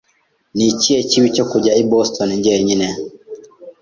Ni 0.55 0.65
ikihe 0.73 0.99
kibi 1.09 1.27
cyo 1.35 1.45
kujya 1.51 1.71
i 1.81 1.83
Boston 1.91 2.29
jyenyine? 2.43 2.87